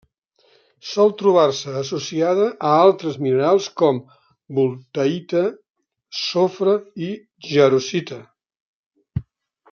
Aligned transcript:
Sol 0.91 1.11
trobar-se 1.17 1.73
associada 1.81 2.47
a 2.69 2.71
altres 2.87 3.19
minerals 3.25 3.67
com: 3.83 3.99
voltaïta, 4.59 5.43
sofre 6.23 6.73
i 7.09 7.15
jarosita. 7.53 8.19